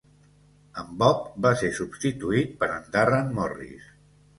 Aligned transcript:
En 0.83 0.89
Bob 1.03 1.29
va 1.47 1.53
ser 1.61 1.71
substituït 1.83 2.59
per 2.65 2.75
en 2.81 2.93
Darren 3.01 3.35
Morris. 3.41 3.91